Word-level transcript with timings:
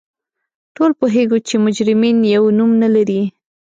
ټول 0.75 0.91
پوهیږو 0.99 1.37
چې 1.47 1.55
مجرمین 1.65 2.17
یو 2.35 2.43
نوم 2.57 2.71
نه 2.83 2.89
لري 2.95 3.21